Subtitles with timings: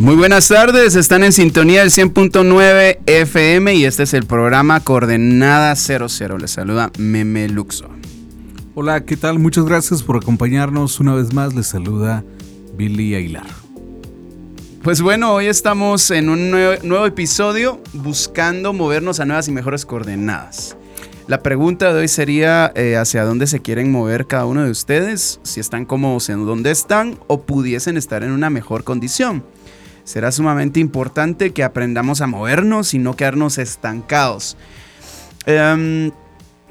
[0.00, 5.76] Muy buenas tardes, están en sintonía del 100.9 FM y este es el programa Coordenada
[5.76, 6.38] 00.
[6.38, 7.86] Les saluda Meme Luxo.
[8.74, 9.38] Hola, ¿qué tal?
[9.38, 11.00] Muchas gracias por acompañarnos.
[11.00, 12.24] Una vez más les saluda
[12.78, 13.46] Billy Aguilar.
[14.82, 20.78] Pues bueno, hoy estamos en un nuevo, episodio buscando movernos a nuevas y mejores coordenadas.
[21.26, 25.40] La pregunta de hoy sería eh, hacia dónde se quieren mover cada uno de ustedes,
[25.42, 29.44] si están cómodos en donde están o pudiesen estar en una mejor condición
[30.10, 34.56] será sumamente importante que aprendamos a movernos y no quedarnos estancados.
[35.46, 36.10] Em,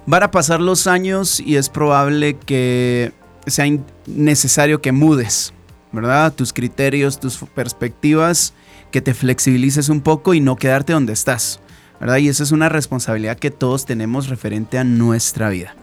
[0.05, 3.13] van a pasar los años y es probable que
[3.47, 3.65] sea
[4.07, 5.53] necesario que mudes,
[5.93, 6.33] ¿verdad?
[6.33, 8.53] Tus criterios, tus perspectivas,
[8.91, 11.61] que te flexibilices un poco y no quedarte donde estás,
[12.01, 12.17] ¿verdad?
[12.17, 15.75] Y esa es una responsabilidad que todos tenemos referente a nuestra vida.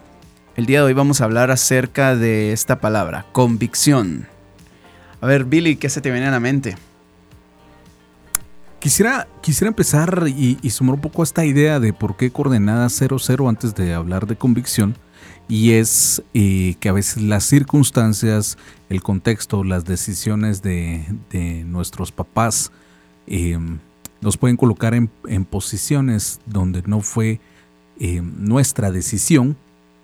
[0.57, 4.29] El día de hoy vamos a hablar acerca de esta palabra, convicción.
[5.23, 6.77] A ver, Billy, ¿qué se te viene a la mente?
[8.87, 13.49] Quisiera, quisiera empezar y, sumar un poco a esta idea de por qué coordenada 00
[13.49, 14.95] antes de hablar de convicción.
[15.49, 18.57] Y es eh, que a veces las circunstancias,
[18.89, 21.05] el contexto, las decisiones de,
[21.67, 22.71] nuestros papás
[23.27, 23.81] em,
[24.21, 25.09] nos pueden colocar en,
[25.47, 27.41] posiciones donde no fue
[27.99, 29.57] em, nuestra decisión,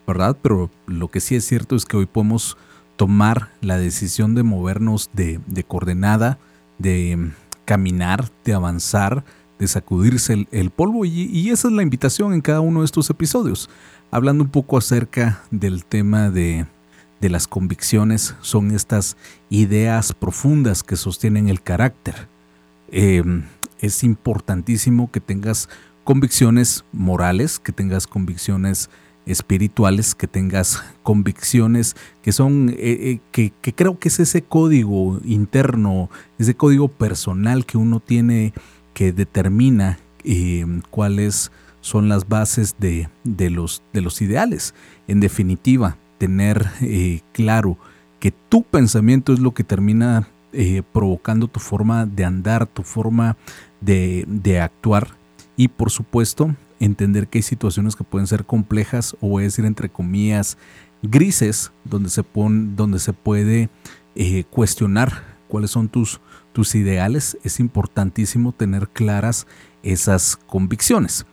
[0.09, 0.37] ¿verdad?
[0.43, 2.57] Pero lo que sí es cierto es que hoy podemos
[2.97, 6.41] tomar la decisión de movernos de, de coordenada,
[6.79, 7.31] de
[7.73, 9.25] caminar, de avanzar,
[9.59, 13.71] de sacudirse el, polvo y, esa es la invitación en cada uno de estos episodios.
[14.11, 16.67] Hablando un poco acerca del tema de,
[17.23, 19.17] las convicciones, son estas
[19.49, 22.29] ideas profundas que sostienen el carácter.
[22.91, 23.45] Em,
[23.79, 25.71] es importantísimo que tengas
[26.05, 28.91] convicciones morales, que tengas convicciones
[29.27, 36.11] espirituales, que tengas convicciones que son, eh, eh, que, creo que es ese código interno,
[36.39, 38.53] ese código personal que uno tiene
[38.95, 41.51] que determina eh, cuáles
[41.81, 43.09] son las bases de,
[43.51, 44.75] los, de los ideales.
[45.09, 46.71] En definitiva, tener
[47.33, 47.77] claro
[48.21, 50.29] que tu pensamiento es lo que termina
[50.93, 53.37] provocando tu forma de andar, tu forma
[53.81, 55.17] de, de actuar
[55.57, 56.55] y por supuesto
[56.85, 60.59] entender que hay situaciones que pueden ser complejas o voy a decir entre comillas
[61.03, 63.71] grises donde se, pone, donde se puede
[64.15, 66.21] eh, cuestionar cuáles son tus,
[66.53, 67.39] tus ideales.
[67.45, 69.47] Es importantísimo tener claras
[69.83, 71.27] esas convicciones.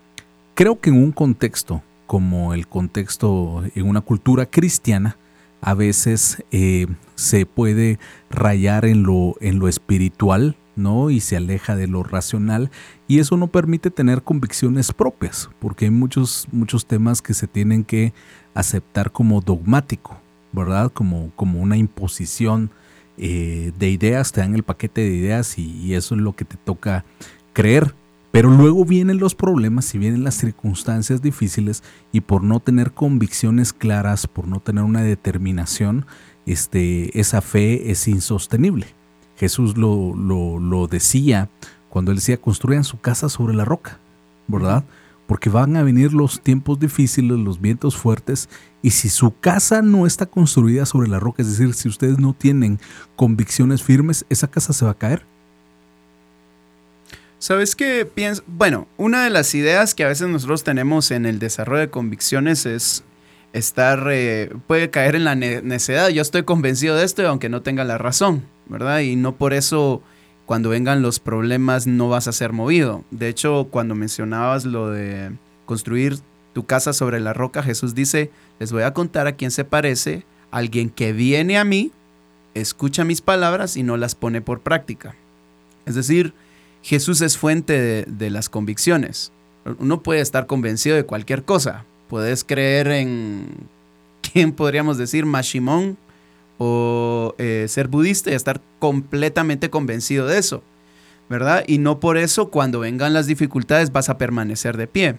[0.56, 5.18] Creo que en un contexto como el contexto en una cultura cristiana,
[5.62, 8.00] a veces eh, se puede
[8.31, 11.12] rayar en lo, en lo espiritual, ¿no?
[11.12, 12.72] Y se aleja de lo racional
[13.07, 17.84] y eso no permite tener convicciones propias, porque hay muchos, muchos temas que se tienen
[17.84, 18.13] que
[18.53, 20.19] aceptar como dogmático,
[20.51, 20.91] ¿verdad?
[20.91, 22.72] Como, como una imposición
[23.22, 26.56] eh, de ideas, te dan el paquete de ideas y, eso es lo que te
[26.56, 27.03] toca
[27.53, 27.94] creer.
[28.31, 33.73] Pero luego vienen los problemas y vienen las circunstancias difíciles y por no tener convicciones
[33.73, 36.06] claras, por no tener una determinación,
[36.45, 38.99] este, esa fe es insostenible.
[39.39, 41.50] Jesús lo, lo, decía
[41.89, 43.97] cuando él decía, construyan su casa sobre la roca,
[44.47, 44.83] ¿verdad?
[45.27, 48.50] Porque van a venir los tiempos difíciles, los vientos fuertes,
[48.81, 52.33] y si su casa no está construida sobre la roca, es decir, si ustedes no
[52.33, 52.79] tienen
[53.16, 55.23] convicciones firmes, esa casa se va a caer.
[57.39, 58.44] ¿Sabes qué pienso?
[58.45, 62.66] Bueno, una de las ideas que a veces nosotros tenemos en el desarrollo de convicciones
[62.66, 63.03] es
[63.53, 66.09] estar, eh, puede caer en la necedad.
[66.09, 68.44] Yo estoy convencido de esto, aunque no tenga la razón.
[68.69, 69.00] ¿Verdad?
[69.00, 70.02] Y no por eso
[70.46, 73.03] cuando vengan los problemas no vas a ser movido.
[73.12, 75.31] De hecho, cuando mencionabas lo de
[75.66, 76.18] construir
[76.53, 80.24] tu casa sobre la roca, Jesús dice, les voy a contar a quién se parece,
[80.51, 81.92] alguien que viene a mí,
[82.56, 85.16] escucha mis palabras y no las pone por práctica.
[85.86, 86.33] Es decir,
[86.81, 89.31] Jesús es fuente de, las convicciones.
[89.77, 91.86] Uno puede estar convencido de cualquier cosa.
[92.10, 93.48] Puedes creer en,
[94.21, 95.25] ¿quién podríamos decir?
[95.25, 95.98] Mashimón,
[96.59, 100.61] o eh, ser budista y estar completamente convencido de eso,
[101.29, 101.63] ¿verdad?
[101.65, 105.15] Y no por eso cuando vengan las dificultades vas a permanecer de pie.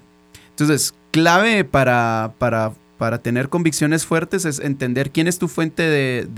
[0.50, 6.28] Entonces, clave para, para, para tener convicciones fuertes es entender quién es tu fuente de,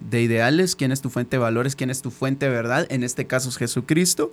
[0.00, 3.02] de, ideales, quién es tu fuente de valores, quién es tu fuente de verdad, en
[3.02, 4.32] este caso es Jesucristo,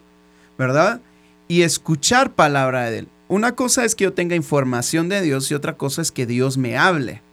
[0.60, 1.02] ¿verdad?
[1.48, 3.08] Y escuchar palabra de Él.
[3.28, 6.60] una cosa es que yo tenga información de Dios y otra cosa es que Dios
[6.60, 7.24] me hable.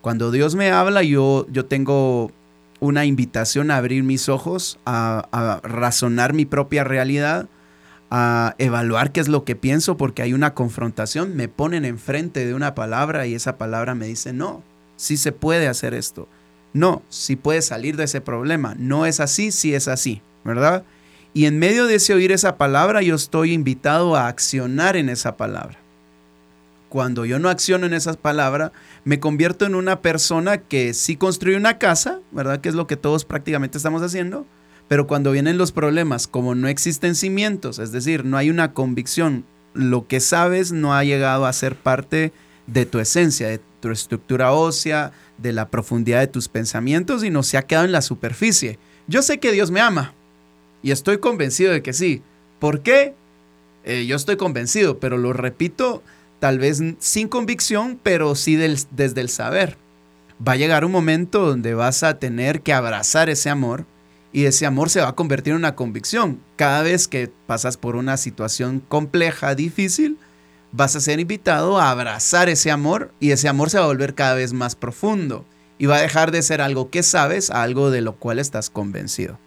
[0.00, 2.32] Cuando Dios me habla, yo, yo tengo
[2.80, 7.48] una invitación a abrir mis ojos, a, razonar mi propia realidad,
[8.10, 12.54] a evaluar qué es lo que pienso porque hay una confrontación, me ponen enfrente de
[12.54, 14.62] una palabra y esa palabra me dice, no,
[14.96, 16.28] sí se puede hacer esto.
[16.72, 18.74] No, sí puede salir de ese problema.
[18.78, 20.84] No es así, sí es así, ¿verdad?
[21.34, 25.36] Y en medio de ese oír esa palabra, yo estoy invitado a accionar en esa
[25.36, 25.78] palabra.
[26.88, 28.72] Cuando yo no acciono en esa palabra,
[29.04, 32.60] me convierto en una persona que sí construye una casa, ¿verdad?
[32.60, 34.46] Que es lo que todos prácticamente estamos haciendo,
[34.88, 39.44] pero cuando vienen los problemas, como no existen cimientos, es decir, no hay una convicción,
[39.74, 42.32] lo que sabes no ha llegado a ser parte
[42.66, 47.42] de tu esencia, de tu estructura ósea, de la profundidad de tus pensamientos y no
[47.42, 48.78] se ha quedado en la superficie.
[49.06, 50.14] Yo sé que Dios me ama
[50.82, 52.22] y estoy convencido de que sí.
[52.58, 53.14] ¿Por qué?
[53.84, 56.02] Eh, yo estoy convencido, pero lo repito,
[56.38, 59.76] tal vez sin convicción, pero sí desde el saber.
[60.46, 63.84] Va a llegar un momento donde vas a tener que abrazar ese amor
[64.32, 66.40] y ese amor se va a convertir en una convicción.
[66.56, 70.18] Cada vez que pasas por una situación compleja, difícil,
[70.72, 74.14] vas a ser invitado a abrazar ese amor y ese amor se va a volver
[74.14, 75.44] cada vez más profundo
[75.78, 78.68] y va a dejar de ser algo que sabes a algo de lo cual estás
[78.68, 79.38] convencido.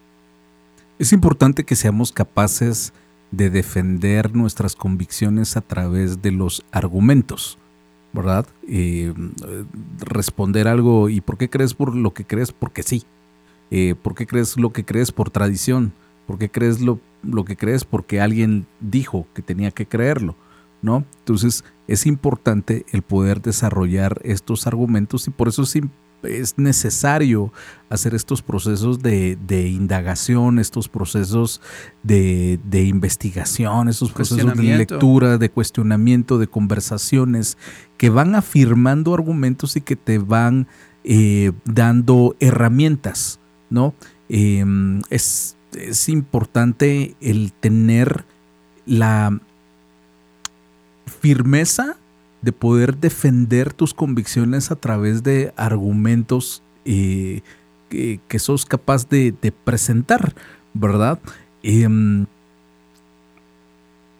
[0.98, 2.94] Es importante que seamos capaces
[3.32, 7.58] de defender nuestras convicciones a través de los argumentos,
[8.14, 8.46] ¿verdad?
[8.68, 9.14] Eh,
[10.00, 12.52] responder algo, ¿y por qué crees por lo que crees?
[12.52, 13.04] Porque sí.
[13.72, 15.94] Eh, ¿Por qué crees lo que crees por tradición?
[16.28, 20.36] ¿Por qué crees lo, lo que crees porque alguien dijo que tenía que creerlo?
[20.82, 21.06] ¿No?
[21.20, 25.78] Entonces es importante el poder desarrollar estos argumentos y por eso es,
[26.24, 27.52] es necesario
[27.90, 29.38] hacer estos procesos de,
[29.70, 31.62] indagación, estos procesos
[32.04, 37.58] de, investigación, estos procesos de lectura, de cuestionamiento, de conversaciones
[37.98, 40.68] que van afirmando argumentos y que te van
[41.04, 43.40] eh, dando herramientas
[43.72, 43.96] ¿no?
[44.30, 45.58] Em, es,
[46.08, 48.26] importante el tener
[48.86, 49.40] la
[51.22, 51.96] firmeza
[52.42, 57.42] de poder defender tus convicciones a través de argumentos eh,
[57.90, 59.34] que, sos capaz de,
[59.64, 60.34] presentar,
[60.74, 61.20] ¿verdad?
[61.62, 62.26] Em,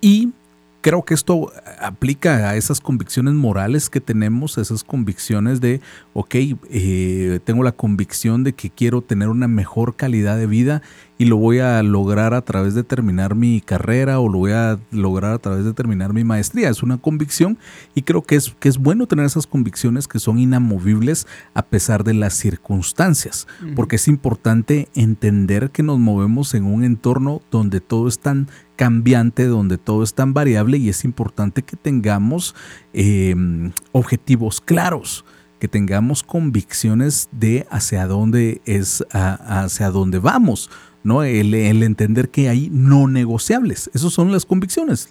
[0.02, 0.34] y
[0.82, 5.80] creo que esto aplica a esas convicciones morales que tenemos, esas convicciones de,
[6.14, 6.36] ok,
[6.70, 10.82] eh, tengo la convicción de que quiero tener una mejor calidad de vida
[11.22, 14.80] y lo voy a lograr a través de terminar mi carrera o lo voy a
[14.90, 16.70] lograr a través de terminar mi maestría.
[16.70, 17.60] Es una convicción
[17.94, 22.04] y creo que es, que es bueno tener esas convicciones que son inamovibles a pesar
[22.04, 28.08] de las circunstancias, porque es importante entender que nos movemos en un entorno donde todo
[28.08, 28.48] es tan
[28.82, 32.56] cambiante, donde todo es tan variable y es importante que tengamos
[32.94, 35.24] em, objetivos claros
[35.60, 40.72] que tengamos convicciones de hacia dónde es, hacia dónde vamos.
[41.04, 41.22] ¿no?
[41.22, 43.92] El, entender que hay no negociables.
[43.94, 45.10] Esas son las convicciones,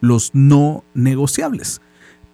[0.00, 1.82] los no negociables.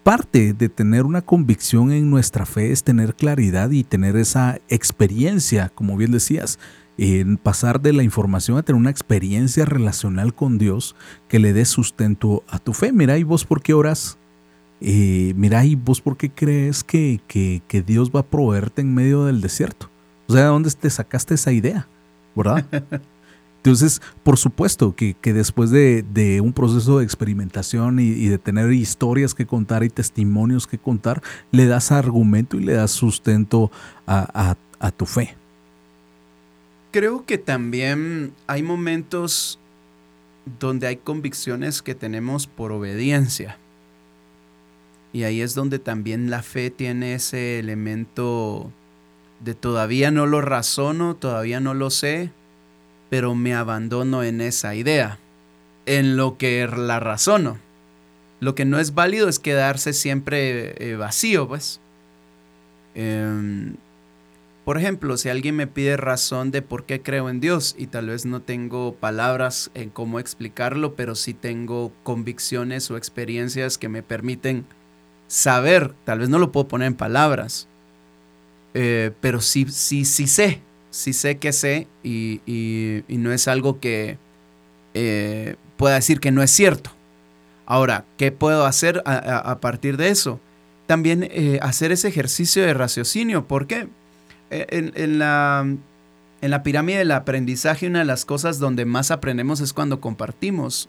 [0.04, 5.72] Parte de tener una convicción en nuestra fe es tener claridad y tener esa experiencia,
[5.74, 6.60] como bien decías,
[6.98, 10.94] en pasar de la información a tener una experiencia relacional con Dios
[11.28, 12.92] que le dé sustento a tu fe.
[12.92, 14.18] Mira, ¿y vos por qué oras?
[14.80, 18.92] Eh, mira, ¿y vos por qué crees que, que, que Dios va a proveerte en
[18.92, 19.90] medio del desierto?
[20.26, 21.88] O sea, ¿de dónde te sacaste esa idea?
[22.38, 22.64] ¿verdad?
[23.58, 29.46] Entonces, por supuesto que, después de, un proceso de experimentación y, de tener historias que
[29.46, 33.70] contar y testimonios que contar, le das argumento y le das sustento
[34.06, 35.36] a, a tu fe.
[36.90, 39.58] Creo que también hay momentos
[40.58, 43.58] donde hay convicciones que tenemos por obediencia.
[45.12, 48.72] Y ahí es donde también la fe tiene ese elemento
[49.40, 52.30] de todavía no lo razono, todavía no lo sé,
[53.10, 55.18] pero me abandono en esa idea,
[55.86, 57.58] en lo que la razono.
[58.40, 61.80] Lo que no es válido es quedarse siempre eh, vacío, pues.
[62.94, 63.76] Em,
[64.68, 68.08] por ejemplo, si alguien me pide razón de por qué creo en Dios y tal
[68.08, 74.02] vez no tengo palabras en cómo explicarlo, pero sí tengo convicciones o experiencias que me
[74.02, 74.66] permiten
[75.26, 77.66] saber, tal vez no lo puedo poner en palabras,
[78.74, 80.60] eh, pero sí, sí, sí sé,
[80.90, 82.42] sí sé que sé y,
[83.08, 84.18] no es algo que
[84.92, 86.90] eh, pueda decir que no es cierto.
[87.64, 90.40] Ahora, ¿qué puedo hacer a, partir de eso?
[90.86, 93.48] También eh, hacer ese ejercicio de raciocinio.
[93.48, 93.88] ¿Por qué?
[94.50, 95.66] En, la,
[96.40, 100.88] en la pirámide del aprendizaje, una de las cosas donde más aprendemos es cuando compartimos.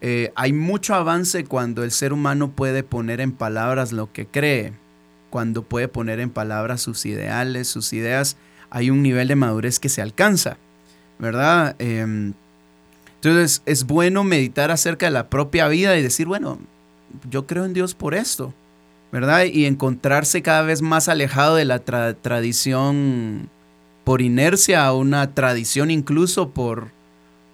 [0.00, 4.72] eh, hay mucho avance cuando el ser humano puede poner en palabras lo que cree,
[5.30, 8.36] cuando puede poner en palabras sus ideales, sus ideas.
[8.70, 10.58] Hay un nivel de madurez que se alcanza,
[11.18, 11.74] ¿verdad?
[11.78, 12.34] Em,
[13.16, 16.58] entonces es bueno meditar acerca de la propia vida y decir, bueno,
[17.30, 18.52] yo creo en Dios por esto,
[19.14, 19.44] ¿verdad?
[19.44, 23.48] Y encontrarse cada vez más alejado de la tradición
[24.02, 26.88] por inercia una tradición incluso por,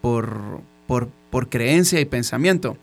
[0.00, 2.78] por, por, por creencia y pensamiento.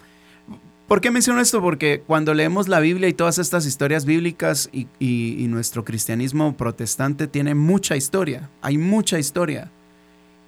[0.88, 1.60] ¿Por qué menciono esto?
[1.60, 7.26] Porque cuando leemos la Biblia y todas estas historias bíblicas y, y, nuestro cristianismo protestante
[7.26, 9.72] tiene mucha historia, hay mucha historia.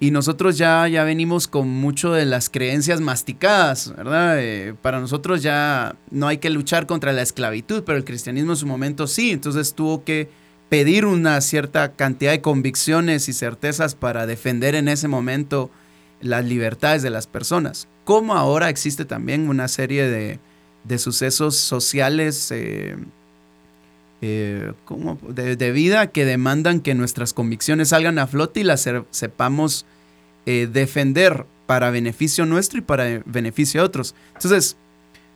[0.02, 4.40] Y nosotros ya, ya venimos con mucho de las creencias masticadas, ¿verdad?
[4.40, 8.56] Eh, para nosotros ya no hay que luchar contra la esclavitud, pero el cristianismo en
[8.56, 10.30] su momento sí, entonces tuvo que
[10.70, 15.70] pedir una cierta cantidad de convicciones y certezas para defender en ese momento
[16.22, 17.86] las libertades de las personas.
[18.04, 22.96] Como ahora existe también una serie de, sucesos sociales eh,
[24.22, 24.72] eh,
[25.28, 29.86] de, vida que demandan que nuestras convicciones salgan a flote y las sepamos
[30.46, 34.14] eh, defender para beneficio nuestro y para beneficio de otros.
[34.34, 34.76] Entonces,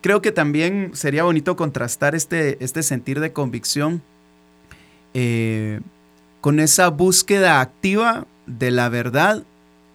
[0.01, 4.03] creo que también sería bonito contrastar este, este sentir de convicción
[6.41, 9.45] con esa búsqueda activa de la verdad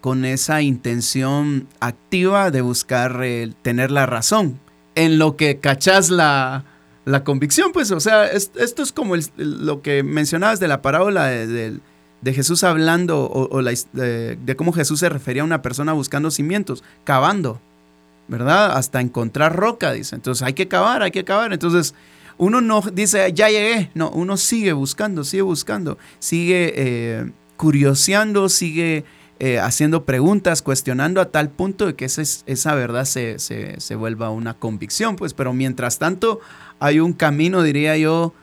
[0.01, 4.59] con esa intención activa de buscar eh, tener la razón
[4.95, 6.63] en lo que cachas la,
[7.09, 11.79] la convicción, pues, o sea, esto es como lo que mencionabas de la parábola de,
[12.25, 17.59] Jesús hablando o, de, cómo Jesús se refería a una persona buscando cimientos, cavando,
[18.27, 18.77] ¿verdad?
[18.77, 20.15] Hasta encontrar roca, dice.
[20.15, 21.51] Entonces hay que cavar, hay que cavar.
[21.51, 21.95] Entonces
[22.37, 29.03] uno no dice, ya llegué, no, uno sigue buscando, sigue buscando, sigue eh, curioseando, sigue
[29.41, 34.31] eh, haciendo preguntas, cuestionando a tal punto de que esa, esa verdad se, se, vuelva
[34.31, 36.41] una convicción, pues, pero mientras tanto
[36.79, 38.33] hay un camino, diría yo,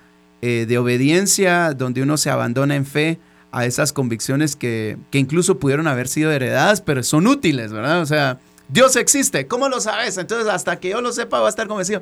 [0.41, 3.19] eh, de obediencia donde uno se abandona en fe
[3.53, 8.01] a esas convicciones que, que incluso pudieron haber sido heredadas, pero son útiles, ¿verdad?
[8.01, 8.39] O sea,
[8.71, 10.17] Dios existe, ¿cómo lo sabes?
[10.17, 12.01] Entonces, hasta que yo lo sepa, va a estar convencido.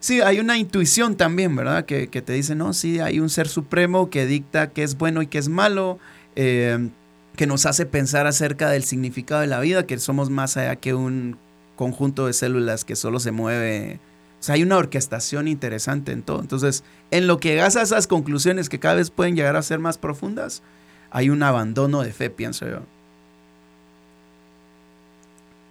[0.00, 1.84] Sí, hay una intuición también, ¿verdad?
[1.84, 5.20] Que, que, te dice, no, sí, hay un ser supremo que dicta qué es bueno
[5.20, 5.98] y qué es malo.
[6.36, 6.88] Eh,
[7.36, 10.94] que nos hace pensar acerca del significado de la vida, que somos más allá que
[10.94, 11.36] un
[11.76, 13.98] conjunto de células que solo se mueve.
[14.40, 16.40] O sea, hay una orquestación interesante en todo.
[16.40, 19.78] Entonces, en lo que llegas a esas conclusiones que cada vez pueden llegar a ser
[19.78, 20.62] más profundas,
[21.10, 22.80] hay un abandono de fe, pienso yo.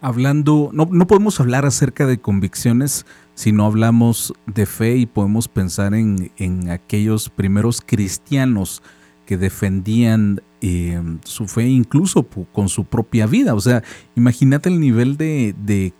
[0.01, 3.05] Hablando, no, no podemos hablar acerca de convicciones
[3.36, 8.84] si no hablamos de fe y podemos pensar en, en aquellos primeros cristianos
[9.25, 13.53] que defendían eh, su fe incluso con su propia vida.
[13.53, 13.84] O sea,
[14.15, 15.91] imagínate el nivel de, de,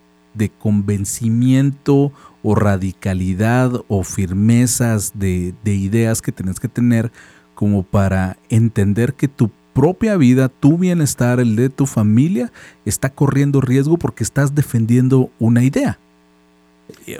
[0.58, 7.12] convencimiento o radicalidad o firmezas de, de ideas que tenés que tener
[7.55, 12.50] como para entender que tu propia vida, tu bienestar, el de tu familia,
[12.86, 16.00] está corriendo riesgo porque estás defendiendo una idea.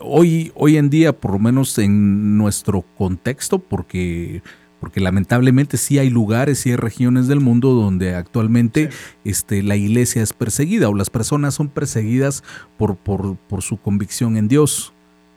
[0.02, 4.42] Hoy, hoy en día, por lo menos en nuestro contexto, porque
[4.84, 8.90] porque lamentablemente sí hay lugares y hay regiones del mundo donde actualmente
[9.24, 12.44] este, la iglesia es perseguida o las personas son perseguidas
[12.76, 14.92] por, por, por su convicción en Dios,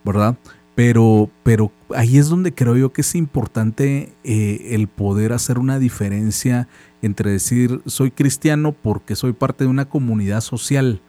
[0.05, 0.37] ¿verdad?
[0.75, 5.79] Pero, pero ahí es donde creo yo que es importante eh, el poder hacer una
[5.79, 6.67] diferencia
[7.01, 11.01] entre decir soy cristiano porque soy parte de una comunidad social,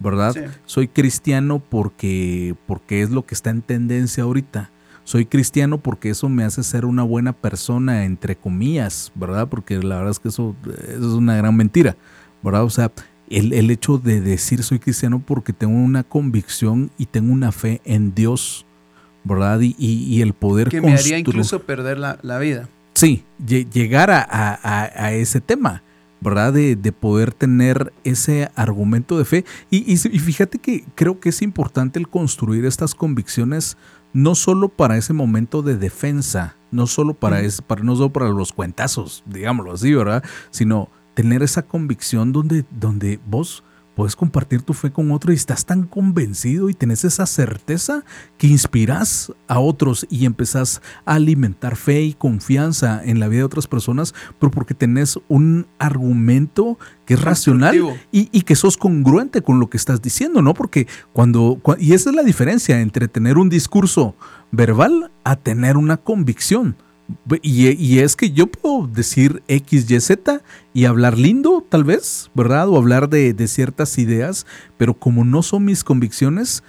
[0.00, 0.34] ¿verdad?
[0.64, 4.71] Soy cristiano porque, porque es lo que está en tendencia ahorita
[5.04, 9.48] soy cristiano porque eso me hace ser una buena persona, entre comillas, ¿verdad?
[9.48, 10.54] Porque la verdad es que eso,
[10.88, 11.96] es una gran mentira,
[12.42, 12.64] ¿verdad?
[12.64, 12.92] O sea,
[13.28, 17.80] el, el, hecho de decir soy cristiano porque tengo una convicción y tengo una fe
[17.84, 18.66] en Dios,
[19.24, 19.60] ¿verdad?
[19.60, 20.68] Y, y, el poder...
[20.68, 22.68] Que me haría incluso perder la, la vida.
[22.94, 25.82] Sí, llegar a, a, a, ese tema,
[26.20, 26.52] ¿verdad?
[26.52, 29.44] De, de, poder tener ese argumento de fe.
[29.70, 33.78] Y, y, y, fíjate que creo que es importante el construir estas convicciones
[34.12, 38.52] no solo para ese momento de defensa, no solo para, para, no solo para los
[38.52, 40.22] cuentazos, digámoslo así, ¿verdad?
[40.50, 43.64] Sino tener esa convicción donde, donde vos
[43.94, 48.04] puedes compartir tu fe con otro y estás tan convencido y tenés esa certeza
[48.38, 53.44] que inspiras a otros y empezás a alimentar fe y confianza en la vida de
[53.44, 57.76] otras personas, pero porque tenés un argumento que es racional
[58.10, 60.54] y, y, que sos congruente con lo que estás diciendo, ¿no?
[60.54, 64.14] Porque cuando, y esa es la diferencia entre tener un discurso
[64.50, 66.76] verbal a tener una convicción.
[67.42, 70.42] Y, es que yo puedo decir X, Y, Z
[70.74, 72.68] y hablar lindo, tal vez, ¿verdad?
[72.68, 76.62] O hablar de, de ciertas ideas, pero como no son mis convicciones,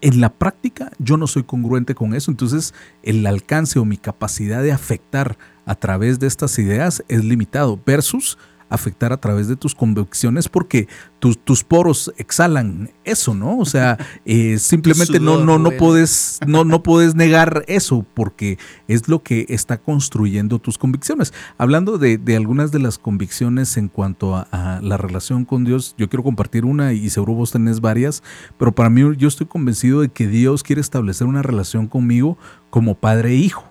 [0.00, 4.62] en la práctica yo no soy congruente con eso, entonces el alcance o mi capacidad
[4.62, 8.38] de afectar a través de estas ideas es limitado versus
[8.68, 13.58] afectar a través de tus convicciones porque tus, tus poros exhalan eso, ¿no?
[13.58, 18.58] O sea, eh, simplemente no, no, no, puedes, no, no puedes negar eso porque
[18.88, 21.32] es lo que está construyendo tus convicciones.
[21.58, 26.08] Hablando de, algunas de las convicciones en cuanto a, a, la relación con Dios, yo
[26.08, 28.22] quiero compartir una y seguro vos tenés varias,
[28.58, 32.36] pero para mí yo estoy convencido de que Dios quiere establecer una relación conmigo
[32.70, 33.64] como padre e hijo,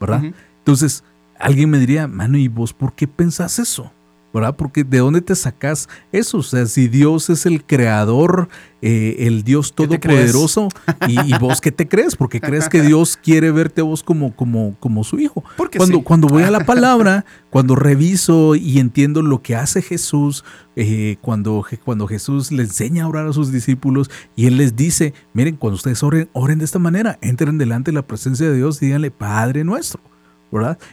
[0.00, 0.22] ¿verdad?
[0.58, 1.04] Entonces,
[1.38, 3.92] alguien me diría, mano, ¿y vos por qué pensás eso?
[4.32, 4.56] ¿Verdad?
[4.56, 8.48] Porque de dónde te sacas eso, o sea, si Dios es el creador,
[8.82, 10.68] eh, el Dios todopoderoso,
[11.08, 14.74] y, vos qué te crees, porque crees que Dios quiere verte a vos como, como,
[14.80, 15.44] como su hijo.
[15.56, 20.44] Porque cuando, cuando voy a la palabra, cuando reviso y entiendo lo que hace Jesús,
[20.76, 25.12] eh, cuando, cuando Jesús le enseña a orar a sus discípulos y él les dice,
[25.34, 28.80] miren, cuando ustedes oren, oren de esta manera, entren delante de la presencia de Dios
[28.82, 30.00] y díganle, Padre nuestro.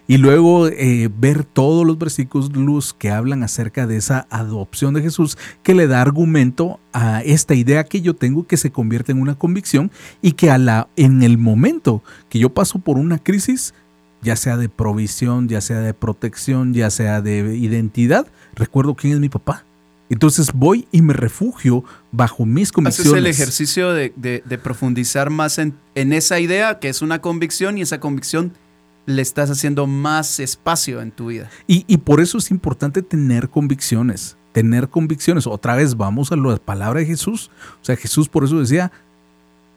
[0.07, 5.01] Y luego eh, ver todos los versículos luz que hablan acerca de esa adopción de
[5.01, 9.21] Jesús que le da argumento a esta idea que yo tengo que se convierte en
[9.21, 13.73] una convicción y que a la, en el momento que yo paso por una crisis,
[14.21, 19.19] ya sea de provisión, ya sea de protección, ya sea de identidad, recuerdo quién es
[19.19, 19.63] mi papá.
[20.09, 23.11] Entonces voy y me refugio bajo mis convicciones.
[23.11, 27.81] Haces el ejercicio de, profundizar más en, en esa idea que es una convicción y
[27.81, 28.53] esa convicción
[29.07, 31.49] le estás haciendo más espacio en tu vida.
[31.65, 35.47] Y, por eso es importante tener convicciones, tener convicciones.
[35.47, 37.49] Otra vez vamos a la palabra de Jesús.
[37.81, 38.91] O sea, Jesús por eso decía,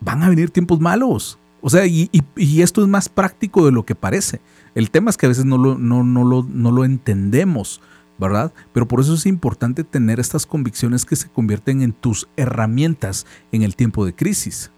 [0.00, 1.38] van a venir tiempos malos.
[1.62, 2.10] O sea, y,
[2.60, 4.40] esto es más práctico de lo que parece.
[4.74, 7.80] El tema es que a veces no lo, no, lo entendemos.
[8.18, 8.52] ¿verdad?
[8.74, 13.62] Pero por eso es importante tener estas convicciones que se convierten en tus herramientas en
[13.62, 14.70] el tiempo de crisis.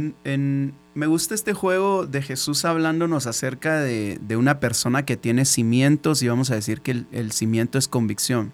[0.00, 6.28] Me gusta este juego de Jesús hablándonos acerca de, una persona que tiene cimientos y
[6.28, 8.52] vamos a decir que el, cimiento es convicción.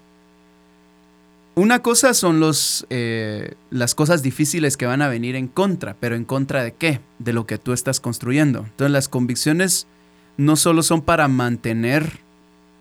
[1.55, 6.15] Una cosa son los, eh, las cosas difíciles que van a venir en contra, pero
[6.15, 7.01] en contra de qué?
[7.19, 8.61] De lo que tú estás construyendo.
[8.61, 9.87] Entonces las convicciones
[10.37, 12.21] no solo son para mantenerte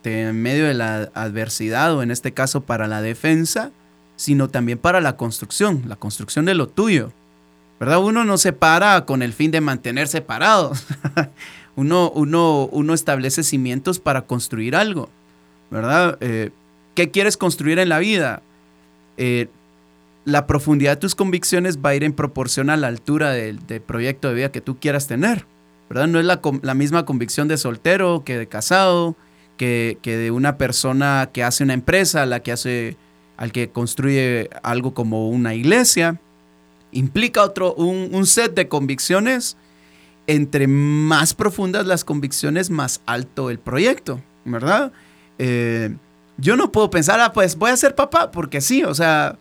[0.05, 3.71] en medio de la adversidad o en este caso para la defensa,
[4.15, 7.11] sino también para la construcción, la construcción de lo tuyo.
[7.79, 7.99] ¿Verdad?
[7.99, 10.73] Uno no se para con el fin de mantenerse parado.
[11.75, 15.09] uno, uno, uno establece cimientos para construir algo,
[15.71, 16.17] ¿verdad?
[16.19, 16.51] Eh,
[16.93, 18.41] ¿Qué quieres construir en la vida?
[19.17, 19.47] Eh,
[20.25, 24.27] la profundidad de tus convicciones va a ir en proporción a la altura del, proyecto
[24.27, 25.45] de vida que tú quieras tener,
[25.89, 26.07] ¿verdad?
[26.07, 29.15] No es la, la misma convicción de soltero que de casado,
[29.55, 32.97] que, que, de una persona que hace una empresa, la que hace,
[33.37, 36.19] al que construye algo como una iglesia
[36.91, 39.57] implica otro, un, set de convicciones.
[40.27, 44.91] Entre más profundas las convicciones, más alto el proyecto, ¿verdad?
[45.39, 45.95] Eh,
[46.37, 49.39] yo no puedo pensar, ah, pues voy a ser papá, porque sí, o sea,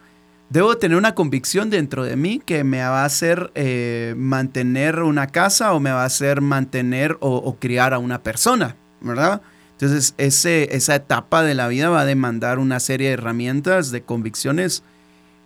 [0.48, 5.26] debo tener una convicción dentro de mí que me va a hacer eh, mantener una
[5.26, 9.42] casa o me va a hacer mantener o, criar a una persona, ¿verdad?
[9.72, 14.02] Entonces, ese, esa etapa de la vida va a demandar una serie de herramientas, de
[14.02, 14.82] convicciones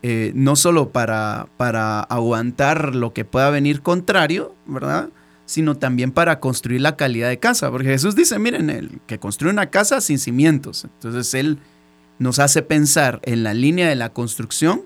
[0.02, 5.10] eh, no solo para, para aguantar lo que pueda venir contrario, ¿verdad?
[5.46, 7.70] Sino también para construir la calidad de casa.
[7.70, 10.84] Porque Jesús dice, miren, el que construye una casa sin cimientos.
[10.84, 11.58] Entonces Él
[12.18, 14.82] nos hace pensar en la línea de la construcción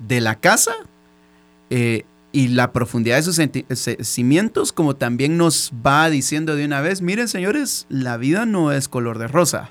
[0.00, 0.74] de la casa
[1.70, 3.40] eh, y la profundidad de sus
[4.06, 8.88] cimientos, como también nos va diciendo de una vez, miren señores, la vida no es
[8.88, 9.70] color de rosa,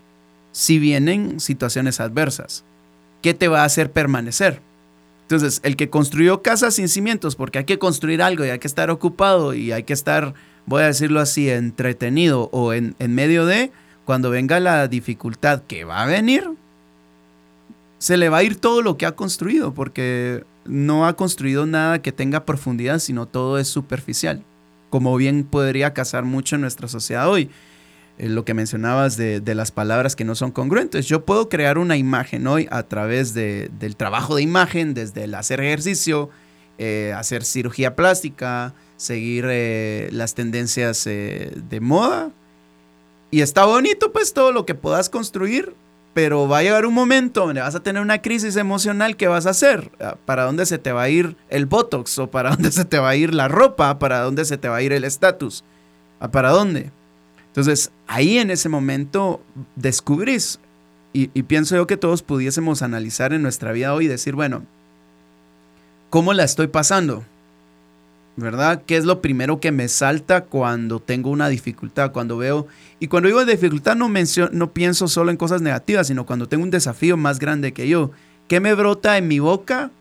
[0.52, 2.64] si vienen situaciones adversas.
[3.22, 4.62] ¿Qué te va a hacer permanecer?
[5.24, 8.68] Entonces, el que construyó casas sin cimientos, porque hay que construir algo y hay que
[8.68, 10.34] estar ocupado y hay que estar,
[10.66, 13.72] voy a decirlo así, entretenido o en, medio de,
[14.04, 16.50] cuando venga la dificultad que va a venir,
[17.98, 22.02] se le va a ir todo lo que ha construido, porque no ha construido nada
[22.02, 24.44] que tenga profundidad, sino todo es superficial,
[24.90, 27.50] como bien podría casar mucho en nuestra sociedad hoy.
[28.22, 31.08] Eh, lo que mencionabas de, las palabras que no son congruentes.
[31.08, 35.60] Yo puedo crear una imagen hoy a través del trabajo de imagen, desde el hacer
[35.60, 36.30] ejercicio,
[36.78, 42.30] eh, hacer cirugía plástica, seguir eh, las tendencias de moda.
[43.32, 45.74] Y está bonito pues todo lo que puedas construir,
[46.14, 49.48] pero va a llegar un momento donde vas a tener una crisis emocional que vas
[49.48, 49.90] a hacer.
[50.00, 52.20] Ah, ¿Para dónde se te va a ir el Botox?
[52.20, 53.98] ¿O para dónde se te va a ir la ropa?
[53.98, 55.64] ¿Para dónde se te va a ir el estatus?
[56.32, 56.92] ¿Para dónde?
[57.52, 59.42] Entonces, ahí en ese momento
[59.76, 60.60] descubrís,
[61.14, 64.64] y, pienso yo que todos pudiésemos analizar en nuestra vida hoy y decir, bueno,
[66.10, 67.26] ¿cómo la estoy pasando?
[68.38, 68.84] ¿Verdad?
[68.86, 72.14] ¿Qué es lo primero que me salta cuando tengo una dificultad?
[72.14, 72.68] Cuando veo,
[73.02, 76.64] y cuando digo dificultad no, menciono, no pienso solo en cosas negativas, sino cuando tengo
[76.64, 78.12] un desafío más grande que yo.
[78.48, 79.92] ¿Qué me brota en mi boca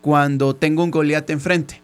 [0.00, 1.82] cuando tengo un Goliat enfrente?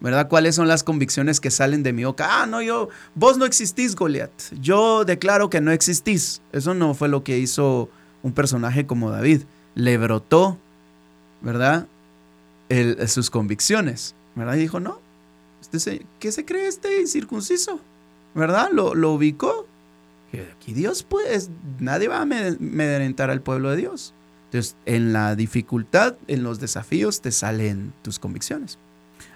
[0.00, 0.28] ¿Verdad?
[0.28, 2.42] ¿Cuáles son las convicciones que salen de mi boca?
[2.42, 4.30] Ah, no, yo, vos no existís, Goliat.
[4.60, 6.40] Yo declaro que no existís.
[6.52, 7.88] Eso no fue lo que hizo
[8.22, 9.42] un personaje como David.
[9.74, 10.58] Le brotó,
[11.40, 11.86] ¿verdad?
[13.06, 14.54] sus convicciones, ¿verdad?
[14.56, 15.00] Y dijo, no,
[15.62, 17.80] este ¿qué se cree este incircunciso?
[18.34, 18.68] ¿Verdad?
[18.72, 19.66] Lo, ubicó.
[20.54, 24.12] aquí Dios, pues, nadie va a amedrentar al pueblo de Dios.
[24.46, 28.78] Entonces, en la dificultad, en los desafíos, te salen tus convicciones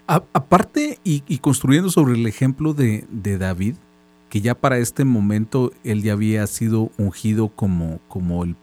[0.06, 3.06] aparte y, construyendo sobre el ejemplo de,
[3.38, 3.76] David,
[4.28, 8.56] que ya para este momento él ya había sido ungido como, como el,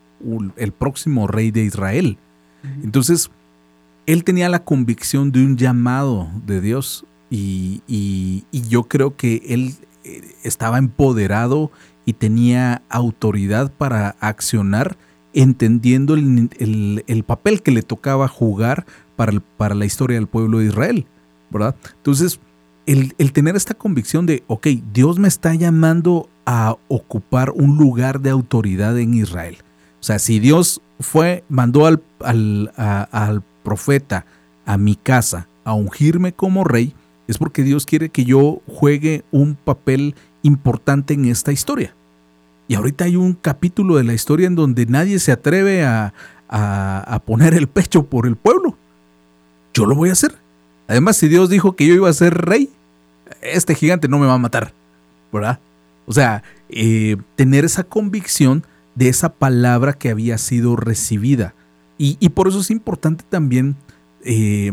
[0.57, 2.17] el próximo rey de Israel.
[2.83, 3.29] Entonces,
[4.05, 10.21] él tenía la convicción de un llamado de Dios y, yo creo que él eh,
[10.43, 11.71] estaba empoderado
[12.05, 14.97] y tenía autoridad para accionar
[15.33, 21.05] entendiendo el, papel que le tocaba jugar para, para la historia del pueblo de Israel.
[21.51, 21.75] ¿Verdad?
[21.97, 22.39] Entonces,
[22.85, 28.31] el, tener esta convicción de, ok, Dios me está llamando a ocupar un lugar de
[28.31, 29.57] autoridad en Israel.
[29.99, 34.25] O sea, si Dios fue, mandó al, al, profeta
[34.65, 36.95] a mi casa a ungirme como rey,
[37.27, 41.93] es porque Dios quiere que yo juegue un papel importante en esta historia.
[42.67, 46.13] Y ahorita hay un capítulo de la historia en donde nadie se atreve a,
[46.49, 48.77] a, poner el pecho por el pueblo.
[49.73, 50.35] Yo lo voy a hacer.
[50.89, 52.67] Además, si Dios dijo que yo iba a ser rey,
[53.43, 54.73] este gigante no me va a matar,
[55.31, 55.59] ¿verdad?
[56.07, 61.53] O sea, eh, tener esa convicción de esa palabra que había sido recibida.
[61.99, 63.75] Y, por eso es importante también
[64.23, 64.71] eh,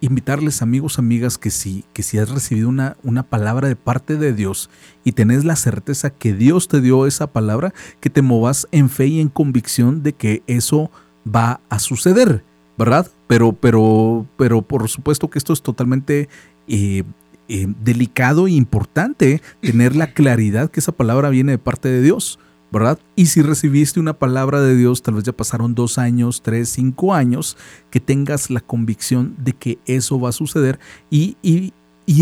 [0.00, 4.34] invitarles, amigos, amigas, que si, que si has recibido una, una palabra de parte de
[4.34, 4.70] Dios
[5.02, 9.06] y tenés la certeza que Dios te dio esa palabra, que te movas en fe
[9.06, 10.92] y en convicción de que eso
[11.26, 12.44] va a suceder.
[12.76, 13.10] ¿Verdad?
[13.26, 16.28] Pero, pero, pero por supuesto que esto es totalmente
[16.68, 17.02] eh,
[17.48, 22.38] eh, delicado e importante tener la claridad que esa palabra viene de parte de Dios,
[22.72, 22.98] ¿verdad?
[23.14, 27.14] Y si recibiste una palabra de Dios, tal vez ya pasaron dos años, tres, cinco
[27.14, 27.56] años,
[27.90, 30.78] que tengas la convicción de que eso va a suceder
[31.10, 31.72] y, y,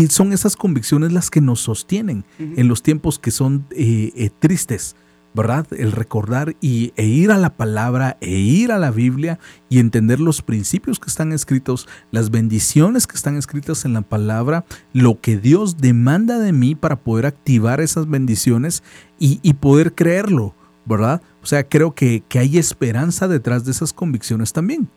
[0.09, 4.95] son esas convicciones las que nos sostienen en los tiempos que son eh, tristes
[5.35, 5.67] ¿verdad?
[5.71, 9.37] El recordar y, e ir a la palabra, e ir a la Biblia
[9.69, 14.63] y entender los principios que están escritos, las bendiciones que están escritas en la palabra,
[14.93, 18.81] lo que Dios demanda de mí para poder activar esas bendiciones
[19.19, 20.53] y, poder creerlo,
[20.85, 21.21] ¿verdad?
[21.43, 24.87] O sea, creo que, que hay esperanza detrás de esas convicciones también.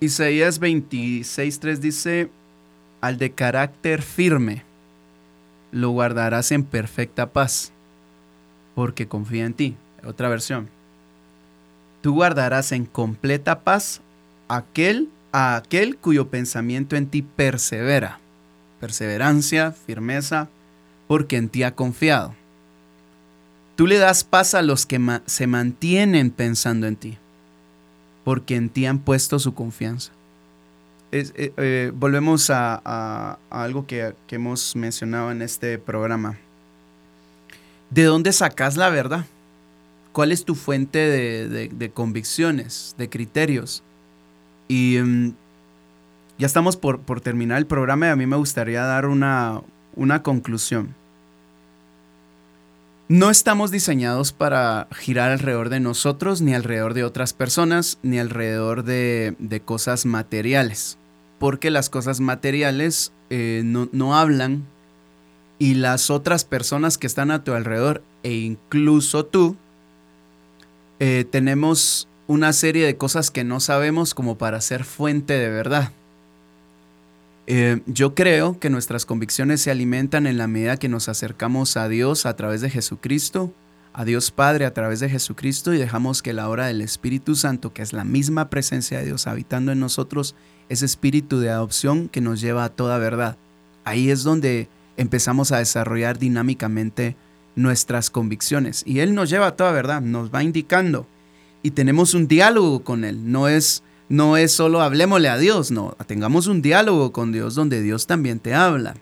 [0.00, 2.30] Isaías 26.3 dice,
[3.00, 4.62] al de carácter firme,
[5.72, 7.73] lo guardarás en perfecta paz
[8.74, 9.76] porque confía en ti.
[10.04, 10.68] Otra versión.
[12.02, 14.00] Tú guardarás en completa paz
[14.48, 18.20] aquel, a aquel cuyo pensamiento en ti persevera.
[18.80, 20.48] Perseverancia, firmeza,
[21.06, 22.34] porque en ti ha confiado.
[23.76, 27.18] Tú le das paz a los que se mantienen pensando en ti,
[28.22, 30.12] porque en ti han puesto su confianza.
[31.10, 36.38] Eh, eh, volvemos a, algo que, que hemos mencionado en este programa
[37.90, 39.26] ¿De dónde sacas la verdad?
[40.12, 43.82] ¿Cuál es tu fuente de, convicciones, de criterios?
[44.68, 45.34] Y mm,
[46.38, 49.60] ya estamos por, terminar el programa y a mí me gustaría dar una,
[49.96, 50.94] una conclusión.
[53.08, 58.82] No estamos diseñados para girar alrededor de nosotros, ni alrededor de otras personas, ni alrededor
[58.82, 60.96] de, cosas materiales.
[61.38, 64.64] Porque las cosas materiales eh, no, no, hablan
[65.64, 69.56] y las otras personas que están a tu alrededor e incluso tú,
[71.00, 75.90] eh, tenemos una serie de cosas que no sabemos como para ser fuente de verdad.
[77.46, 81.88] Eh, yo creo que nuestras convicciones se alimentan en la medida que nos acercamos a
[81.88, 83.50] Dios a través de Jesucristo,
[83.94, 87.72] a Dios Padre a través de Jesucristo y dejamos que la obra del Espíritu Santo,
[87.72, 90.34] que es la misma presencia de Dios habitando en nosotros,
[90.68, 93.38] ese espíritu de adopción que nos lleva a toda verdad.
[93.86, 97.16] Ahí es donde empezamos a desarrollar dinámicamente
[97.56, 98.82] nuestras convicciones.
[98.86, 101.06] Y Él nos lleva a toda verdad, nos va indicando.
[101.62, 103.30] Y tenemos un diálogo con Él.
[103.30, 105.96] No es, no es solo hablemosle a Dios, no.
[106.06, 108.94] Tengamos un diálogo con Dios donde Dios también te habla.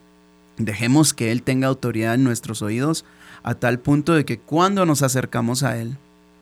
[0.59, 3.05] Dejemos que Él tenga autoridad en nuestros oídos
[3.43, 5.97] a tal punto de que cuando nos acercamos a Él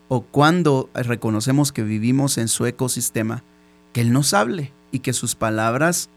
[0.08, 3.44] o cuando reconocemos que vivimos en su ecosistema,
[3.92, 6.10] que Él nos hable y que sus palabras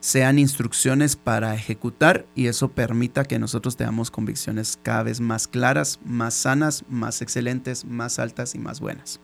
[0.00, 5.98] sean instrucciones para ejecutar y eso permita que nosotros tengamos convicciones cada vez más claras,
[6.04, 9.20] más sanas, más excelentes, más altas y más buenas.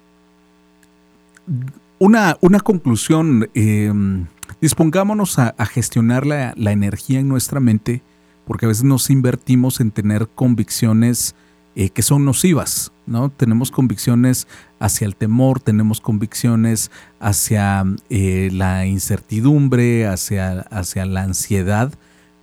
[1.99, 4.27] Una, una conclusión, em,
[4.61, 8.03] dispongámonos a, gestionar la, la, energía en nuestra mente,
[8.47, 11.35] porque a veces nos invertimos en tener convicciones
[11.77, 13.31] eh, que son nocivas, ¿no?
[13.31, 14.47] Tenemos convicciones
[14.79, 21.93] hacia el temor, tenemos convicciones hacia eh, la incertidumbre, hacia, hacia la ansiedad,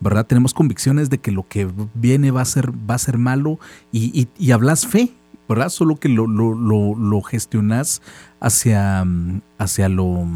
[0.02, 0.26] ¿verdad?
[0.26, 3.58] Tenemos convicciones de que lo que viene va a ser, va a ser malo
[3.94, 5.13] y, y, hablas fe,
[5.48, 5.70] ¿verdad?
[5.70, 8.02] Solo que lo, lo, lo, gestionas
[8.41, 9.06] hacia,
[9.58, 10.28] hacia, lo,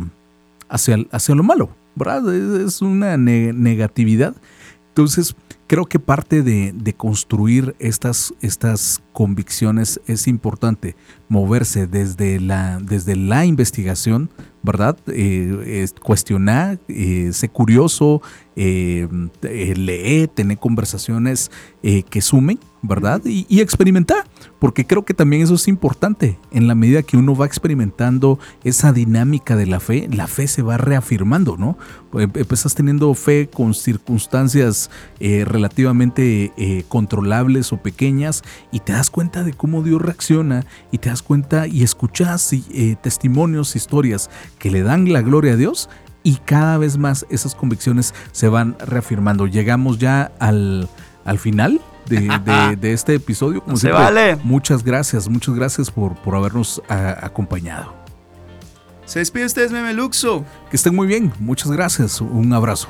[0.69, 2.34] hacia, hacia lo malo, ¿verdad?
[2.65, 4.36] Es una negatividad.
[4.95, 5.36] Entonces,
[5.67, 10.95] creo que parte de, construir estas, estas, convicciones es importante,
[11.27, 14.29] moverse desde la, desde la investigación,
[14.63, 14.97] ¿verdad?
[15.08, 18.21] Eh, cuestionar, eh, ser curioso,
[18.55, 19.10] eh,
[19.41, 23.21] leer, tener conversaciones que sumen, ¿verdad?
[23.25, 24.25] Y, experimentar,
[24.59, 26.39] porque creo que también eso es importante.
[26.51, 30.61] En la medida que uno va experimentando esa dinámica de la fe, la fe se
[30.61, 31.77] va reafirmando, ¿no?
[32.13, 39.09] Em, empezás teniendo fe con circunstancias eh, relativamente eh, controlables o pequeñas y te das
[39.09, 44.71] cuenta de cómo Dios reacciona y te das cuenta y escuchas eh, testimonios, historias que
[44.71, 45.89] le dan la gloria a Dios
[46.25, 49.45] y cada vez más esas convicciones se van reafirmando.
[49.45, 50.89] Llegamos ya al,
[51.23, 51.79] al final
[52.79, 53.61] de, este episodio.
[53.63, 54.37] Como se vale.
[54.43, 57.93] Muchas gracias, muchas gracias por, por habernos acompañado.
[59.05, 60.45] Se despide usted, Meme Luxo.
[60.69, 62.89] Que estén muy bien, muchas gracias, un abrazo.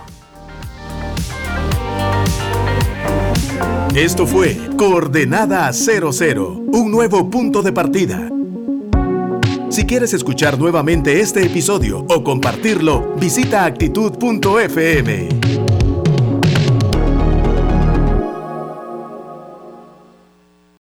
[3.96, 8.30] Esto fue Coordenada 00, un nuevo punto de partida.
[9.70, 15.30] Si quieres escuchar nuevamente este episodio o compartirlo, visita actitud.fm.